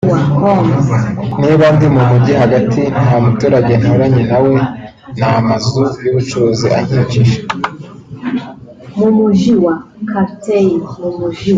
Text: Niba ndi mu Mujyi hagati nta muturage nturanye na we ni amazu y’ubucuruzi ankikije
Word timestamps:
Niba 1.41 1.65
ndi 1.73 1.87
mu 1.95 2.01
Mujyi 2.09 2.33
hagati 2.41 2.81
nta 3.03 3.15
muturage 3.25 3.73
nturanye 3.81 4.23
na 4.29 4.37
we 4.43 4.53
ni 5.19 5.25
amazu 5.37 5.81
y’ubucuruzi 6.03 6.67
ankikije 6.77 7.37